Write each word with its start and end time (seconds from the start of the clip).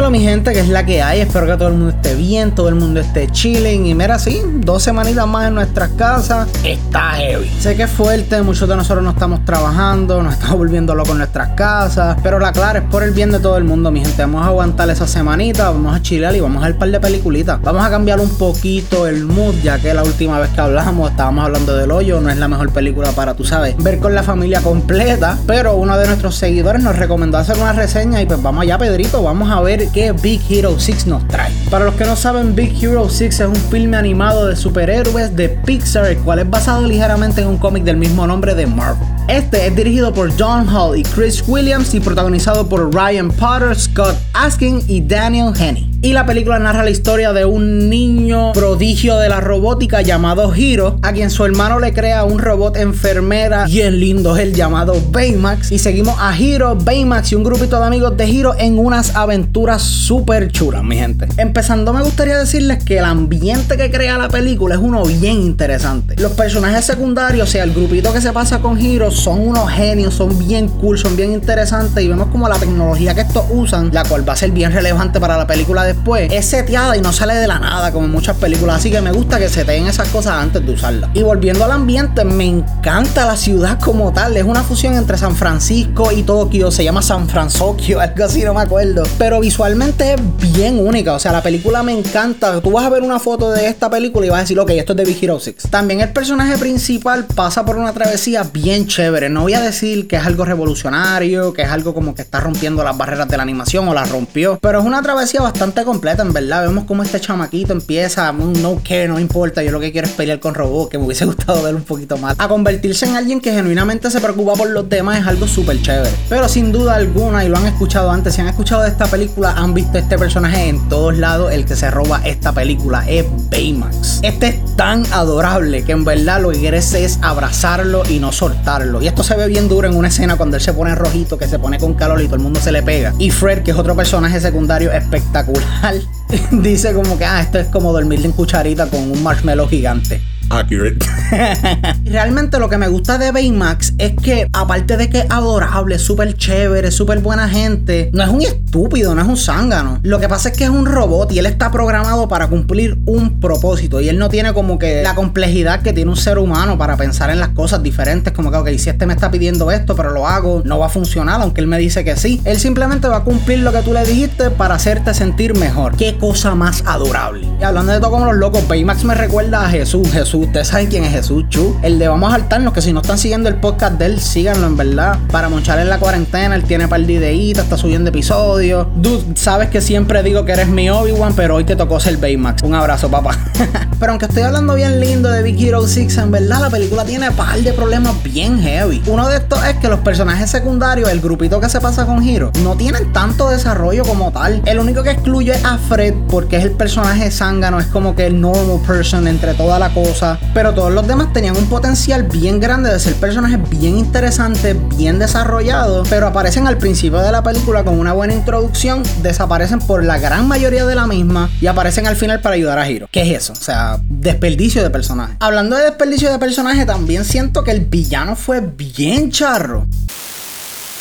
Dímelo 0.00 0.12
mi 0.12 0.24
gente, 0.24 0.54
que 0.54 0.60
es 0.60 0.68
la 0.70 0.86
que 0.86 1.02
hay. 1.02 1.20
Espero 1.20 1.44
que 1.44 1.58
todo 1.58 1.68
el 1.68 1.74
mundo 1.74 1.90
esté 1.90 2.14
bien, 2.14 2.54
todo 2.54 2.70
el 2.70 2.74
mundo 2.74 3.00
esté 3.00 3.28
chilling. 3.30 3.84
Y 3.84 3.94
mira, 3.94 4.18
sí, 4.18 4.40
dos 4.54 4.82
semanitas 4.82 5.26
más 5.26 5.48
en 5.48 5.54
nuestras 5.56 5.90
casas. 5.90 6.48
Está 6.64 7.10
heavy. 7.16 7.46
Sé 7.60 7.76
que 7.76 7.82
es 7.82 7.90
fuerte, 7.90 8.40
muchos 8.40 8.66
de 8.66 8.76
nosotros 8.76 9.04
no 9.04 9.10
estamos 9.10 9.44
trabajando, 9.44 10.22
nos 10.22 10.32
estamos 10.32 10.56
volviendo 10.56 10.94
locos 10.94 11.12
en 11.12 11.18
nuestras 11.18 11.50
casas. 11.50 12.16
Pero 12.22 12.38
la 12.38 12.50
clara 12.50 12.78
es 12.78 12.84
por 12.86 13.02
el 13.02 13.10
bien 13.10 13.30
de 13.30 13.40
todo 13.40 13.58
el 13.58 13.64
mundo, 13.64 13.90
mi 13.90 14.00
gente. 14.00 14.22
Vamos 14.22 14.42
a 14.42 14.46
aguantar 14.46 14.88
esa 14.88 15.06
semanita, 15.06 15.68
vamos 15.68 15.94
a 15.94 16.00
chilear 16.00 16.34
y 16.34 16.40
vamos 16.40 16.64
a 16.64 16.68
un 16.68 16.78
par 16.78 16.90
de 16.90 16.98
peliculitas. 16.98 17.60
Vamos 17.60 17.84
a 17.84 17.90
cambiar 17.90 18.20
un 18.20 18.30
poquito 18.38 19.06
el 19.06 19.26
mood, 19.26 19.56
ya 19.62 19.78
que 19.80 19.92
la 19.92 20.02
última 20.02 20.40
vez 20.40 20.48
que 20.48 20.62
hablamos 20.62 21.10
estábamos 21.10 21.44
hablando 21.44 21.76
del 21.76 21.90
hoyo. 21.90 22.22
No 22.22 22.30
es 22.30 22.38
la 22.38 22.48
mejor 22.48 22.72
película 22.72 23.12
para, 23.12 23.34
tú 23.34 23.44
sabes, 23.44 23.76
ver 23.76 23.98
con 23.98 24.14
la 24.14 24.22
familia 24.22 24.62
completa. 24.62 25.36
Pero 25.46 25.76
uno 25.76 25.98
de 25.98 26.06
nuestros 26.06 26.36
seguidores 26.36 26.82
nos 26.82 26.96
recomendó 26.96 27.36
hacer 27.36 27.58
una 27.58 27.74
reseña 27.74 28.22
y 28.22 28.24
pues 28.24 28.42
vamos 28.42 28.62
allá, 28.62 28.78
Pedrito. 28.78 29.22
Vamos 29.22 29.50
a 29.50 29.60
ver 29.60 29.89
qué 29.92 30.12
Big 30.12 30.40
Hero 30.48 30.78
6 30.78 31.06
nos 31.06 31.26
trae. 31.28 31.52
Para 31.70 31.84
los 31.84 31.94
que 31.94 32.04
no 32.04 32.16
saben, 32.16 32.54
Big 32.54 32.74
Hero 32.82 33.08
6 33.08 33.40
es 33.40 33.46
un 33.46 33.56
filme 33.56 33.96
animado 33.96 34.46
de 34.46 34.56
superhéroes 34.56 35.34
de 35.36 35.48
Pixar, 35.48 36.06
el 36.06 36.18
cual 36.18 36.40
es 36.40 36.50
basado 36.50 36.86
ligeramente 36.86 37.40
en 37.40 37.48
un 37.48 37.58
cómic 37.58 37.84
del 37.84 37.96
mismo 37.96 38.26
nombre 38.26 38.54
de 38.54 38.66
Marvel. 38.66 39.06
Este 39.28 39.66
es 39.66 39.74
dirigido 39.74 40.12
por 40.12 40.30
John 40.38 40.68
Hall 40.68 40.98
y 40.98 41.02
Chris 41.02 41.42
Williams 41.46 41.94
y 41.94 42.00
protagonizado 42.00 42.68
por 42.68 42.94
Ryan 42.94 43.30
Potter, 43.30 43.76
Scott 43.76 44.16
Askin 44.32 44.82
y 44.86 45.00
Daniel 45.00 45.52
Henney. 45.58 45.89
Y 46.02 46.14
la 46.14 46.24
película 46.24 46.58
narra 46.58 46.82
la 46.82 46.88
historia 46.88 47.34
de 47.34 47.44
un 47.44 47.90
niño 47.90 48.52
prodigio 48.54 49.18
de 49.18 49.28
la 49.28 49.40
robótica 49.40 50.00
llamado 50.00 50.50
Hiro, 50.56 50.98
a 51.02 51.12
quien 51.12 51.28
su 51.28 51.44
hermano 51.44 51.78
le 51.78 51.92
crea 51.92 52.24
un 52.24 52.38
robot 52.38 52.78
enfermera 52.78 53.66
bien 53.66 54.00
lindo, 54.00 54.34
el 54.38 54.54
llamado 54.54 54.94
Baymax. 55.10 55.70
Y 55.70 55.78
seguimos 55.78 56.16
a 56.18 56.34
Hiro, 56.34 56.74
Baymax 56.74 57.32
y 57.32 57.34
un 57.34 57.44
grupito 57.44 57.78
de 57.78 57.84
amigos 57.86 58.16
de 58.16 58.26
Hiro 58.26 58.54
en 58.58 58.78
unas 58.78 59.14
aventuras 59.14 59.82
súper 59.82 60.50
chulas, 60.50 60.82
mi 60.82 60.96
gente. 60.96 61.28
Empezando, 61.36 61.92
me 61.92 62.02
gustaría 62.02 62.38
decirles 62.38 62.82
que 62.82 62.96
el 62.96 63.04
ambiente 63.04 63.76
que 63.76 63.90
crea 63.90 64.16
la 64.16 64.30
película 64.30 64.76
es 64.76 64.80
uno 64.80 65.04
bien 65.04 65.42
interesante. 65.42 66.16
Los 66.16 66.32
personajes 66.32 66.86
secundarios, 66.86 67.46
o 67.46 67.52
sea, 67.52 67.64
el 67.64 67.74
grupito 67.74 68.10
que 68.14 68.22
se 68.22 68.32
pasa 68.32 68.60
con 68.60 68.80
Hiro, 68.80 69.10
son 69.10 69.46
unos 69.46 69.70
genios, 69.70 70.14
son 70.14 70.38
bien 70.48 70.66
cool, 70.66 70.96
son 70.96 71.14
bien 71.14 71.32
interesantes 71.32 72.02
y 72.02 72.08
vemos 72.08 72.28
como 72.28 72.48
la 72.48 72.58
tecnología 72.58 73.14
que 73.14 73.20
estos 73.20 73.44
usan, 73.50 73.90
la 73.92 74.02
cual 74.04 74.26
va 74.26 74.32
a 74.32 74.36
ser 74.36 74.50
bien 74.50 74.72
relevante 74.72 75.20
para 75.20 75.36
la 75.36 75.46
película 75.46 75.89
después, 75.94 76.32
es 76.32 76.46
seteada 76.46 76.96
y 76.96 77.00
no 77.00 77.12
sale 77.12 77.34
de 77.34 77.46
la 77.46 77.58
nada 77.58 77.92
como 77.92 78.06
en 78.06 78.12
muchas 78.12 78.36
películas. 78.36 78.76
Así 78.76 78.90
que 78.90 79.00
me 79.00 79.12
gusta 79.12 79.38
que 79.38 79.48
se 79.48 79.64
den 79.64 79.86
esas 79.86 80.08
cosas 80.08 80.34
antes 80.34 80.64
de 80.64 80.72
usarlas. 80.72 81.10
Y 81.14 81.22
volviendo 81.22 81.64
al 81.64 81.72
ambiente, 81.72 82.24
me 82.24 82.46
encanta 82.46 83.26
la 83.26 83.36
ciudad 83.36 83.78
como 83.80 84.12
tal. 84.12 84.36
Es 84.36 84.44
una 84.44 84.62
fusión 84.62 84.94
entre 84.94 85.18
San 85.18 85.34
Francisco 85.34 86.12
y 86.12 86.22
Tokio. 86.22 86.70
Se 86.70 86.84
llama 86.84 87.02
San 87.02 87.28
Francisco, 87.28 87.76
algo 88.00 88.24
así, 88.24 88.42
no 88.42 88.54
me 88.54 88.60
acuerdo. 88.60 89.02
Pero 89.18 89.40
visualmente 89.40 90.14
es 90.14 90.52
bien 90.52 90.78
única. 90.78 91.14
O 91.14 91.18
sea, 91.18 91.32
la 91.32 91.42
película 91.42 91.82
me 91.82 91.92
encanta. 91.92 92.60
Tú 92.60 92.72
vas 92.72 92.84
a 92.84 92.90
ver 92.90 93.02
una 93.02 93.18
foto 93.18 93.50
de 93.50 93.66
esta 93.66 93.90
película 93.90 94.26
y 94.26 94.30
vas 94.30 94.38
a 94.38 94.42
decir, 94.42 94.58
ok, 94.58 94.70
esto 94.70 94.92
es 94.92 94.96
de 94.96 95.04
Big 95.04 95.22
Hero 95.22 95.40
6. 95.40 95.56
También 95.70 96.00
el 96.00 96.12
personaje 96.12 96.56
principal 96.58 97.26
pasa 97.34 97.64
por 97.64 97.76
una 97.76 97.92
travesía 97.92 98.44
bien 98.44 98.86
chévere. 98.86 99.28
No 99.28 99.42
voy 99.42 99.54
a 99.54 99.60
decir 99.60 100.06
que 100.06 100.16
es 100.16 100.24
algo 100.24 100.44
revolucionario, 100.44 101.52
que 101.52 101.62
es 101.62 101.68
algo 101.68 101.94
como 101.94 102.14
que 102.14 102.22
está 102.22 102.40
rompiendo 102.40 102.84
las 102.84 102.96
barreras 102.96 103.28
de 103.28 103.36
la 103.36 103.42
animación 103.42 103.88
o 103.88 103.94
la 103.94 104.04
rompió. 104.04 104.58
Pero 104.60 104.80
es 104.80 104.84
una 104.84 105.02
travesía 105.02 105.40
bastante 105.40 105.79
completa, 105.84 106.22
en 106.22 106.32
verdad. 106.32 106.62
Vemos 106.62 106.84
cómo 106.84 107.02
este 107.02 107.20
chamaquito 107.20 107.72
empieza 107.72 108.32
no 108.32 108.80
care, 108.82 109.08
no 109.08 109.18
importa. 109.18 109.62
Yo 109.62 109.70
lo 109.72 109.80
que 109.80 109.92
quiero 109.92 110.06
es 110.06 110.12
pelear 110.14 110.40
con 110.40 110.54
robots, 110.54 110.90
que 110.90 110.98
me 110.98 111.04
hubiese 111.04 111.24
gustado 111.26 111.62
ver 111.62 111.74
un 111.74 111.82
poquito 111.82 112.16
más. 112.16 112.36
A 112.38 112.48
convertirse 112.48 113.06
en 113.06 113.16
alguien 113.16 113.40
que 113.40 113.52
genuinamente 113.52 114.10
se 114.10 114.20
preocupa 114.20 114.54
por 114.54 114.70
los 114.70 114.88
demás 114.88 115.20
es 115.20 115.26
algo 115.26 115.46
súper 115.46 115.80
chévere. 115.82 116.10
Pero 116.28 116.48
sin 116.48 116.72
duda 116.72 116.94
alguna, 116.94 117.44
y 117.44 117.48
lo 117.48 117.56
han 117.56 117.66
escuchado 117.66 118.10
antes, 118.10 118.34
si 118.34 118.40
han 118.40 118.48
escuchado 118.48 118.82
de 118.82 118.88
esta 118.88 119.06
película, 119.06 119.52
han 119.52 119.74
visto 119.74 119.98
este 119.98 120.18
personaje 120.18 120.68
en 120.68 120.88
todos 120.88 121.16
lados. 121.16 121.52
El 121.52 121.64
que 121.64 121.76
se 121.76 121.90
roba 121.90 122.20
esta 122.24 122.52
película 122.52 123.04
es 123.08 123.24
Baymax. 123.50 124.20
Este 124.22 124.48
es 124.48 124.76
tan 124.76 125.04
adorable 125.12 125.84
que 125.84 125.92
en 125.92 126.04
verdad 126.04 126.40
lo 126.40 126.50
que 126.50 126.58
quieres 126.58 126.92
es 126.94 127.18
abrazarlo 127.22 128.02
y 128.08 128.18
no 128.18 128.32
soltarlo. 128.32 129.02
Y 129.02 129.08
esto 129.08 129.22
se 129.22 129.34
ve 129.36 129.46
bien 129.48 129.68
duro 129.68 129.88
en 129.88 129.96
una 129.96 130.08
escena 130.08 130.36
cuando 130.36 130.56
él 130.56 130.62
se 130.62 130.72
pone 130.72 130.94
rojito, 130.94 131.38
que 131.38 131.48
se 131.48 131.58
pone 131.58 131.78
con 131.78 131.94
calor 131.94 132.20
y 132.20 132.26
todo 132.26 132.36
el 132.36 132.42
mundo 132.42 132.60
se 132.60 132.72
le 132.72 132.82
pega. 132.82 133.12
Y 133.18 133.30
Fred, 133.30 133.62
que 133.62 133.70
es 133.72 133.76
otro 133.76 133.94
personaje 133.94 134.40
secundario 134.40 134.92
espectacular, 134.92 135.64
dice 136.52 136.92
como 136.92 137.18
que, 137.18 137.24
ah, 137.24 137.40
esto 137.40 137.58
es 137.58 137.68
como 137.68 137.92
dormir 137.92 138.24
en 138.24 138.32
cucharita 138.32 138.88
con 138.88 139.10
un 139.10 139.22
marshmallow 139.22 139.68
gigante. 139.68 140.20
Accurate. 140.50 140.98
Realmente 142.04 142.58
lo 142.58 142.68
que 142.68 142.76
me 142.76 142.88
gusta 142.88 143.18
de 143.18 143.30
Baymax 143.30 143.94
es 143.98 144.12
que, 144.20 144.48
aparte 144.52 144.96
de 144.96 145.08
que 145.08 145.20
es 145.20 145.30
adorable, 145.30 145.98
súper 145.98 146.34
chévere, 146.34 146.90
súper 146.90 147.20
buena 147.20 147.48
gente, 147.48 148.10
no 148.12 148.22
es 148.22 148.28
un 148.28 148.42
estúpido, 148.42 149.14
no 149.14 149.22
es 149.22 149.28
un 149.28 149.36
zángano. 149.36 150.00
Lo 150.02 150.18
que 150.18 150.28
pasa 150.28 150.48
es 150.48 150.56
que 150.56 150.64
es 150.64 150.70
un 150.70 150.86
robot 150.86 151.32
y 151.32 151.38
él 151.38 151.46
está 151.46 151.70
programado 151.70 152.28
para 152.28 152.48
cumplir 152.48 152.98
un 153.06 153.38
propósito. 153.38 154.00
Y 154.00 154.08
él 154.08 154.18
no 154.18 154.28
tiene 154.28 154.52
como 154.52 154.78
que 154.78 155.02
la 155.02 155.14
complejidad 155.14 155.82
que 155.82 155.92
tiene 155.92 156.10
un 156.10 156.16
ser 156.16 156.38
humano 156.38 156.76
para 156.76 156.96
pensar 156.96 157.30
en 157.30 157.38
las 157.38 157.50
cosas 157.50 157.82
diferentes. 157.82 158.32
Como 158.32 158.50
que, 158.50 158.56
ok, 158.56 158.68
si 158.76 158.90
este 158.90 159.06
me 159.06 159.14
está 159.14 159.30
pidiendo 159.30 159.70
esto, 159.70 159.94
pero 159.94 160.10
lo 160.10 160.26
hago, 160.26 160.62
no 160.64 160.78
va 160.78 160.86
a 160.86 160.90
funcionar, 160.90 161.40
aunque 161.40 161.60
él 161.60 161.68
me 161.68 161.78
dice 161.78 162.04
que 162.04 162.16
sí. 162.16 162.40
Él 162.44 162.58
simplemente 162.58 163.06
va 163.06 163.18
a 163.18 163.24
cumplir 163.24 163.60
lo 163.60 163.72
que 163.72 163.82
tú 163.82 163.92
le 163.92 164.04
dijiste 164.04 164.50
para 164.50 164.74
hacerte 164.74 165.14
sentir 165.14 165.56
mejor. 165.56 165.96
Qué 165.96 166.16
cosa 166.18 166.56
más 166.56 166.82
adorable. 166.86 167.46
Y 167.60 167.62
hablando 167.62 167.92
de 167.92 168.00
todo 168.00 168.10
como 168.10 168.26
los 168.26 168.36
locos, 168.36 168.66
Baymax 168.66 169.04
me 169.04 169.14
recuerda 169.14 169.64
a 169.64 169.70
Jesús. 169.70 170.10
Jesús, 170.10 170.39
ustedes 170.42 170.68
saben 170.68 170.88
quién 170.88 171.04
es 171.04 171.12
Jesús 171.12 171.44
Chu. 171.48 171.76
El 171.82 171.98
de 171.98 172.08
Vamos 172.08 172.32
a 172.32 172.38
saltarnos, 172.38 172.72
que 172.72 172.82
si 172.82 172.92
no 172.92 173.00
están 173.00 173.18
siguiendo 173.18 173.48
el 173.48 173.56
podcast 173.56 173.98
de 173.98 174.06
él, 174.06 174.20
síganlo 174.20 174.66
en 174.66 174.76
verdad. 174.76 175.18
Para 175.30 175.48
monchar 175.48 175.78
en 175.78 175.88
la 175.88 175.98
cuarentena, 175.98 176.54
él 176.54 176.64
tiene 176.64 176.88
par 176.88 177.00
de 177.00 177.12
ideitas, 177.14 177.64
está 177.64 177.76
subiendo 177.76 178.10
episodios. 178.10 178.86
Dude, 178.96 179.36
sabes 179.36 179.70
que 179.70 179.80
siempre 179.80 180.22
digo 180.22 180.44
que 180.44 180.52
eres 180.52 180.68
mi 180.68 180.88
Obi-Wan, 180.88 181.34
pero 181.34 181.56
hoy 181.56 181.64
te 181.64 181.76
tocó 181.76 182.00
ser 182.00 182.16
Baymax. 182.16 182.62
Un 182.62 182.74
abrazo, 182.74 183.10
papá. 183.10 183.36
pero 183.98 184.12
aunque 184.12 184.26
estoy 184.26 184.42
hablando 184.42 184.74
bien 184.74 185.00
lindo 185.00 185.30
de 185.30 185.42
Big 185.42 185.62
Hero 185.62 185.86
6, 185.86 186.16
en 186.18 186.30
verdad 186.30 186.60
la 186.60 186.70
película 186.70 187.04
tiene 187.04 187.30
par 187.32 187.58
de 187.60 187.72
problemas 187.72 188.22
bien 188.22 188.60
heavy. 188.60 189.02
Uno 189.06 189.28
de 189.28 189.38
estos 189.38 189.64
es 189.64 189.76
que 189.76 189.88
los 189.88 190.00
personajes 190.00 190.50
secundarios, 190.50 191.10
el 191.10 191.20
grupito 191.20 191.60
que 191.60 191.68
se 191.68 191.80
pasa 191.80 192.06
con 192.06 192.22
Hero, 192.22 192.50
no 192.62 192.76
tienen 192.76 193.12
tanto 193.12 193.50
desarrollo 193.50 194.04
como 194.04 194.32
tal. 194.32 194.62
El 194.64 194.78
único 194.78 195.02
que 195.02 195.10
excluye 195.10 195.54
a 195.64 195.78
Fred, 195.78 196.14
porque 196.28 196.56
es 196.56 196.64
el 196.64 196.72
personaje 196.72 197.30
zángano, 197.30 197.78
es 197.80 197.86
como 197.86 198.14
que 198.14 198.26
el 198.26 198.40
normal 198.40 198.60
person 198.86 199.26
entre 199.26 199.54
toda 199.54 199.78
la 199.78 199.90
cosa. 199.90 200.29
Pero 200.54 200.74
todos 200.74 200.92
los 200.92 201.06
demás 201.06 201.32
tenían 201.32 201.56
un 201.56 201.66
potencial 201.66 202.24
bien 202.24 202.60
grande 202.60 202.90
de 202.92 202.98
ser 202.98 203.14
personajes 203.14 203.58
bien 203.70 203.96
interesantes, 203.96 204.76
bien 204.96 205.18
desarrollados, 205.18 206.08
pero 206.08 206.26
aparecen 206.26 206.66
al 206.66 206.78
principio 206.78 207.20
de 207.20 207.32
la 207.32 207.42
película 207.42 207.84
con 207.84 207.98
una 207.98 208.12
buena 208.12 208.34
introducción, 208.34 209.02
desaparecen 209.22 209.80
por 209.80 210.04
la 210.04 210.18
gran 210.18 210.48
mayoría 210.48 210.84
de 210.86 210.94
la 210.94 211.06
misma 211.06 211.50
y 211.60 211.66
aparecen 211.66 212.06
al 212.06 212.16
final 212.16 212.40
para 212.40 212.54
ayudar 212.54 212.78
a 212.78 212.88
Hiro. 212.88 213.08
¿Qué 213.10 213.22
es 213.22 213.42
eso? 213.42 213.52
O 213.52 213.56
sea, 213.56 213.98
desperdicio 214.08 214.82
de 214.82 214.90
personaje. 214.90 215.34
Hablando 215.40 215.76
de 215.76 215.84
desperdicio 215.84 216.30
de 216.30 216.38
personaje, 216.38 216.84
también 216.86 217.24
siento 217.24 217.64
que 217.64 217.70
el 217.70 217.80
villano 217.80 218.36
fue 218.36 218.60
bien 218.60 219.30
charro. 219.30 219.86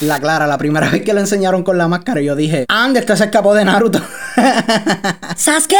La 0.01 0.19
Clara, 0.19 0.47
la 0.47 0.57
primera 0.57 0.89
vez 0.89 1.01
que 1.01 1.13
le 1.13 1.19
enseñaron 1.19 1.63
con 1.63 1.77
la 1.77 1.89
máscara, 1.89 2.21
yo 2.21 2.35
dije, 2.35 2.65
ande, 2.69 3.01
este 3.01 3.17
se 3.17 3.25
escapó 3.25 3.53
de 3.53 3.65
Naruto. 3.65 4.01
¡Sasuke! 5.35 5.75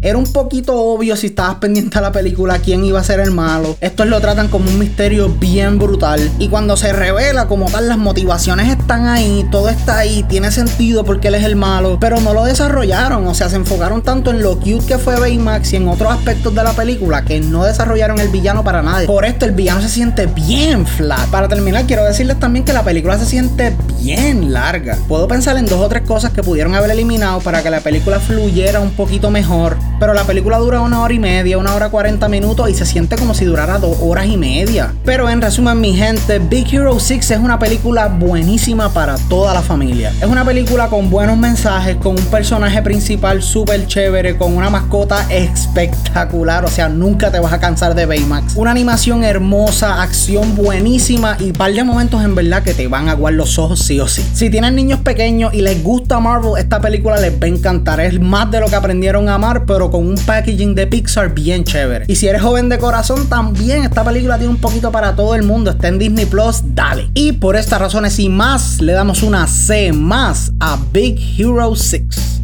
Era 0.00 0.16
un 0.16 0.32
poquito 0.32 0.76
obvio 0.76 1.16
si 1.16 1.26
estabas 1.26 1.56
pendiente 1.56 1.98
a 1.98 2.00
la 2.00 2.12
película 2.12 2.60
quién 2.60 2.84
iba 2.84 3.00
a 3.00 3.04
ser 3.04 3.18
el 3.18 3.32
malo. 3.32 3.76
Estos 3.80 4.06
lo 4.06 4.20
tratan 4.20 4.46
como 4.46 4.70
un 4.70 4.78
misterio 4.78 5.28
bien 5.28 5.80
brutal. 5.80 6.20
Y 6.38 6.46
cuando 6.46 6.76
se 6.76 6.92
revela 6.92 7.48
como 7.48 7.68
tal, 7.68 7.88
las 7.88 7.98
motivaciones 7.98 8.68
están 8.68 9.08
ahí, 9.08 9.44
todo 9.50 9.68
está 9.68 9.98
ahí, 9.98 10.24
tiene 10.28 10.52
sentido 10.52 11.04
porque 11.04 11.28
él 11.28 11.34
es 11.34 11.42
el 11.42 11.56
malo. 11.56 11.98
Pero 12.00 12.20
no 12.20 12.32
lo 12.32 12.44
desarrollaron, 12.44 13.26
o 13.26 13.34
sea, 13.34 13.48
se 13.48 13.56
enfocaron 13.56 14.02
tanto 14.02 14.30
en 14.30 14.40
lo 14.40 14.60
cute 14.60 14.86
que 14.86 14.98
fue 14.98 15.18
Baymax 15.18 15.72
y 15.72 15.76
en 15.76 15.88
otros 15.88 16.12
aspectos 16.12 16.54
de 16.54 16.62
la 16.62 16.74
película 16.74 17.24
que 17.24 17.40
no 17.40 17.64
desarrollaron 17.64 18.20
el 18.20 18.28
villano 18.28 18.62
para 18.62 18.82
nada. 18.82 19.04
Por 19.04 19.24
esto 19.24 19.46
el 19.46 19.52
villano 19.52 19.82
se 19.82 19.88
siente 19.88 20.26
bien 20.26 20.86
flat. 20.86 21.28
Para 21.30 21.48
terminar, 21.48 21.86
quiero 21.86 22.04
decirles 22.04 22.38
también 22.38 22.64
que 22.64 22.72
la 22.72 22.84
película 22.84 23.18
se 23.18 23.26
siente 23.26 23.76
bien 24.00 24.52
larga. 24.52 24.96
Puedo 25.08 25.26
pensar 25.26 25.56
en 25.56 25.66
dos 25.66 25.80
o 25.80 25.88
tres 25.88 26.02
cosas 26.02 26.30
que 26.30 26.44
pudieron 26.44 26.76
haber 26.76 26.92
eliminado 26.92 27.40
para 27.40 27.64
que 27.64 27.70
la 27.70 27.80
película 27.80 28.20
fluyera 28.20 28.78
un 28.78 28.92
poquito 28.92 29.32
mejor 29.32 29.76
pero 29.98 30.14
la 30.14 30.24
película 30.24 30.58
dura 30.58 30.80
una 30.80 31.02
hora 31.02 31.14
y 31.14 31.18
media, 31.18 31.58
una 31.58 31.74
hora 31.74 31.88
cuarenta 31.88 32.28
minutos 32.28 32.68
y 32.70 32.74
se 32.74 32.86
siente 32.86 33.16
como 33.16 33.34
si 33.34 33.44
durara 33.44 33.78
dos 33.78 33.96
horas 34.00 34.26
y 34.26 34.36
media. 34.36 34.92
Pero 35.04 35.28
en 35.28 35.40
resumen, 35.40 35.80
mi 35.80 35.94
gente, 35.94 36.38
Big 36.38 36.72
Hero 36.72 36.98
6 36.98 37.30
es 37.30 37.38
una 37.38 37.58
película 37.58 38.08
buenísima 38.08 38.92
para 38.92 39.16
toda 39.28 39.54
la 39.54 39.62
familia. 39.62 40.12
Es 40.20 40.26
una 40.26 40.44
película 40.44 40.88
con 40.88 41.10
buenos 41.10 41.36
mensajes, 41.36 41.96
con 41.96 42.18
un 42.18 42.24
personaje 42.26 42.82
principal 42.82 43.42
súper 43.42 43.86
chévere, 43.86 44.36
con 44.36 44.56
una 44.56 44.70
mascota 44.70 45.26
espectacular, 45.30 46.64
o 46.64 46.68
sea, 46.68 46.88
nunca 46.88 47.30
te 47.30 47.40
vas 47.40 47.52
a 47.52 47.60
cansar 47.60 47.94
de 47.94 48.06
Baymax. 48.06 48.56
Una 48.56 48.70
animación 48.70 49.24
hermosa, 49.24 50.02
acción 50.02 50.54
buenísima 50.54 51.36
y 51.38 51.52
par 51.52 51.72
de 51.72 51.84
momentos 51.84 52.24
en 52.24 52.34
verdad 52.34 52.62
que 52.62 52.74
te 52.74 52.88
van 52.88 53.08
a 53.08 53.12
aguar 53.12 53.34
los 53.34 53.58
ojos 53.58 53.80
sí 53.80 54.00
o 54.00 54.08
sí. 54.08 54.24
Si 54.32 54.50
tienen 54.50 54.74
niños 54.74 55.00
pequeños 55.00 55.52
y 55.54 55.62
les 55.62 55.82
gusta 55.82 56.20
Marvel, 56.20 56.52
esta 56.58 56.80
película 56.80 57.20
les 57.20 57.32
va 57.32 57.46
a 57.46 57.48
encantar. 57.48 58.00
Es 58.00 58.20
más 58.20 58.50
de 58.50 58.60
lo 58.60 58.66
que 58.66 58.76
aprendieron 58.76 59.28
a 59.28 59.34
amar, 59.34 59.64
pero 59.66 59.87
con 59.90 60.06
un 60.06 60.16
packaging 60.16 60.74
de 60.74 60.86
Pixar 60.86 61.34
bien 61.34 61.64
chévere. 61.64 62.04
Y 62.08 62.16
si 62.16 62.26
eres 62.26 62.42
joven 62.42 62.68
de 62.68 62.78
corazón, 62.78 63.28
también 63.28 63.84
esta 63.84 64.04
película 64.04 64.38
tiene 64.38 64.52
un 64.52 64.60
poquito 64.60 64.90
para 64.92 65.14
todo 65.16 65.34
el 65.34 65.42
mundo. 65.42 65.70
Está 65.70 65.88
en 65.88 65.98
Disney 65.98 66.26
Plus, 66.26 66.62
dale. 66.74 67.10
Y 67.14 67.32
por 67.32 67.56
estas 67.56 67.80
razones 67.80 68.18
y 68.18 68.28
más, 68.28 68.80
le 68.80 68.92
damos 68.92 69.22
una 69.22 69.46
C 69.46 69.92
más 69.92 70.52
a 70.60 70.78
Big 70.92 71.18
Hero 71.38 71.74
6. 71.74 72.37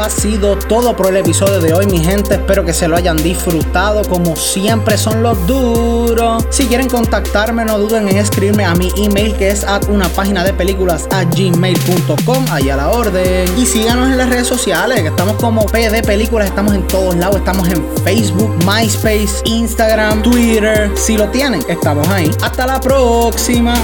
Ha 0.00 0.08
sido 0.08 0.56
todo 0.56 0.96
por 0.96 1.08
el 1.08 1.16
episodio 1.16 1.60
de 1.60 1.74
hoy, 1.74 1.86
mi 1.86 1.98
gente. 1.98 2.34
Espero 2.34 2.64
que 2.64 2.72
se 2.72 2.88
lo 2.88 2.96
hayan 2.96 3.16
disfrutado. 3.16 4.02
Como 4.08 4.36
siempre, 4.36 4.96
son 4.96 5.22
los 5.22 5.46
duros. 5.46 6.44
Si 6.50 6.66
quieren 6.66 6.88
contactarme, 6.88 7.64
no 7.64 7.78
duden 7.78 8.08
en 8.08 8.16
escribirme 8.16 8.64
a 8.64 8.74
mi 8.74 8.90
email 8.96 9.36
que 9.36 9.50
es 9.50 9.64
a 9.64 9.80
una 9.88 10.08
página 10.08 10.44
de 10.44 10.52
películas 10.52 11.06
a 11.10 11.24
gmail.com. 11.24 12.44
Ahí 12.50 12.70
a 12.70 12.76
la 12.76 12.90
orden. 12.90 13.52
Y 13.58 13.66
síganos 13.66 14.08
en 14.08 14.18
las 14.18 14.28
redes 14.28 14.46
sociales, 14.46 15.00
que 15.02 15.08
estamos 15.08 15.34
como 15.36 15.66
PD 15.66 16.02
Películas. 16.02 16.48
Estamos 16.48 16.74
en 16.74 16.86
todos 16.86 17.14
lados. 17.16 17.36
Estamos 17.36 17.68
en 17.68 17.84
Facebook, 18.04 18.54
MySpace, 18.64 19.42
Instagram, 19.44 20.22
Twitter. 20.22 20.90
Si 20.96 21.16
lo 21.16 21.28
tienen, 21.28 21.62
estamos 21.68 22.08
ahí. 22.08 22.30
Hasta 22.42 22.66
la 22.66 22.80
próxima. 22.80 23.74